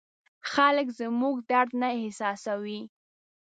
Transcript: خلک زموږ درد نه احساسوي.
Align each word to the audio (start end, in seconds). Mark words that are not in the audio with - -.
خلک 0.51 0.87
زموږ 0.99 1.35
درد 1.49 1.71
نه 1.81 1.89
احساسوي. 1.99 2.81